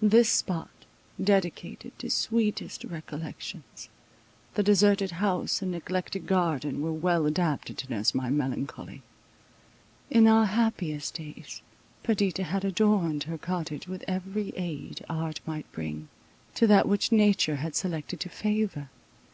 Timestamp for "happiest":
10.46-11.16